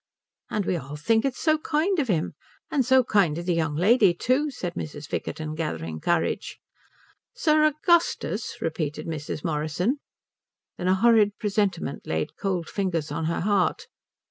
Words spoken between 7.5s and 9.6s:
Augustus?" repeated Mrs.